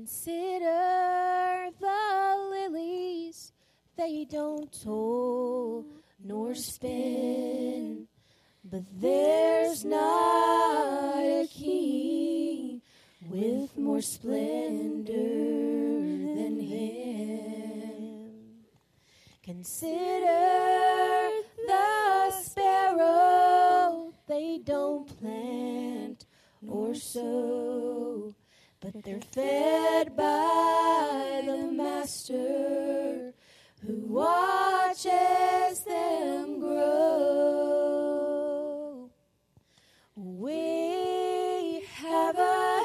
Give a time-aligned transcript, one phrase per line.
[0.00, 3.52] Consider the lilies,
[3.98, 5.84] they don't toil
[6.24, 8.08] nor spin,
[8.64, 12.80] but there's not a king
[13.28, 18.30] with more splendor than him.
[19.42, 20.40] Consider
[21.66, 26.24] the sparrow, they don't plant
[26.66, 27.69] or sow,
[28.80, 33.34] but they're fed by the master
[33.86, 37.90] who watches them grow.
[40.16, 42.82] We have a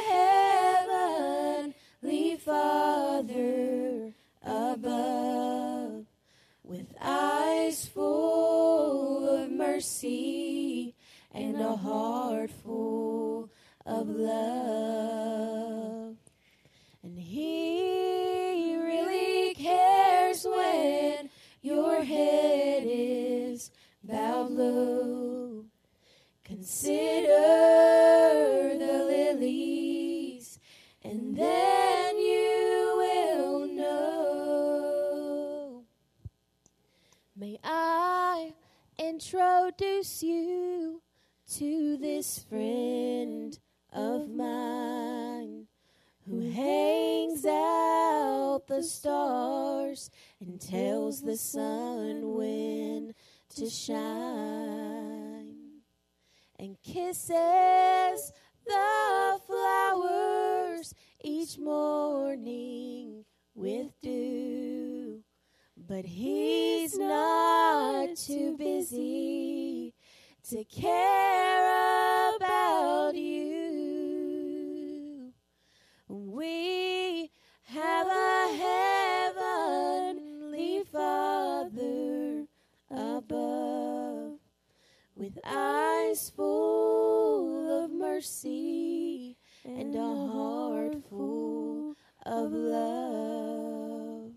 [0.83, 6.05] heavenly Father above
[6.63, 10.93] with eyes full of mercy
[11.33, 13.49] and a heart full
[13.85, 15.34] of love.
[22.05, 23.71] Head is
[24.03, 25.65] bowed low.
[26.43, 27.27] Consider
[28.77, 30.59] the lilies,
[31.03, 35.05] and then you will know.
[37.35, 38.53] May I
[38.99, 41.01] introduce you
[41.57, 43.57] to this friend
[43.91, 45.67] of mine
[46.27, 47.14] who hangs
[48.65, 53.13] out the stars and tells the sun when
[53.55, 55.55] to shine
[56.59, 58.31] and kisses
[58.65, 65.23] the flowers each morning with dew.
[65.87, 69.93] But he's not too busy
[70.49, 71.34] to care
[85.25, 91.95] with eyes full of mercy and a heart full
[92.27, 94.29] of love.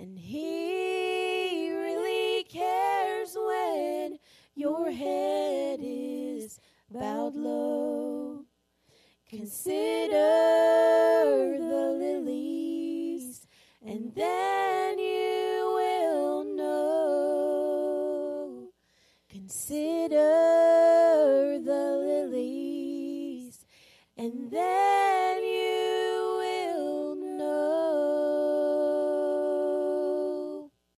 [0.00, 4.18] And He really cares when
[4.56, 6.58] your head is
[6.90, 8.44] bowed low.
[9.30, 10.18] Consider
[11.58, 13.46] the lilies,
[13.86, 17.52] and then you will know.
[19.30, 19.91] Consider
[24.22, 25.01] And then